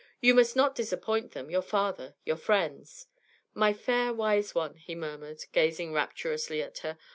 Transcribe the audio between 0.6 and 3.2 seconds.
disappoint them, your father, your friends.'